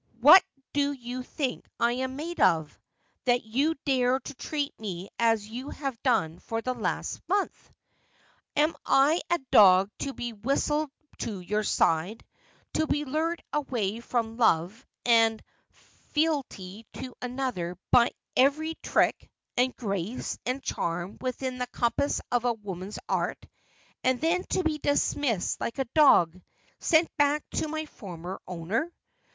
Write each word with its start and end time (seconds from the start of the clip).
What 0.19 0.43
do 0.73 0.93
you 0.93 1.21
think 1.21 1.69
I 1.79 1.91
am 1.91 2.15
made 2.15 2.39
of, 2.41 2.79
that 3.25 3.43
you 3.43 3.75
dare 3.85 4.19
to 4.19 4.33
treat 4.33 4.73
me 4.79 5.09
as 5.19 5.47
you 5.47 5.69
have 5.69 6.01
done 6.01 6.39
for 6.39 6.59
the 6.59 6.73
last 6.73 7.21
month? 7.29 7.71
Am 8.55 8.75
I 8.83 9.21
a 9.29 9.37
dog 9.51 9.91
to 9.99 10.11
be 10.13 10.33
whistled 10.33 10.89
to 11.19 11.39
your 11.39 11.61
side, 11.61 12.25
to 12.73 12.87
be 12.87 13.05
lured 13.05 13.43
away 13.53 13.99
from 13.99 14.37
love 14.37 14.87
and 15.05 15.39
fealty 15.69 16.87
to 16.93 17.13
another 17.21 17.77
by 17.91 18.09
every 18.35 18.73
trick, 18.81 19.29
and 19.55 19.75
grace, 19.75 20.39
and 20.47 20.63
charm 20.63 21.19
within 21.21 21.59
the 21.59 21.67
compass 21.67 22.21
of 22.31 22.43
woman's 22.65 22.97
art, 23.07 23.45
and 24.03 24.19
then 24.19 24.45
to 24.45 24.63
be 24.63 24.79
dismissed 24.79 25.61
like 25.61 25.77
a 25.77 25.85
dog— 25.93 26.41
sent 26.79 27.15
back 27.17 27.47
to 27.51 27.67
my 27.67 27.85
former 27.85 28.41
owner 28.47 28.91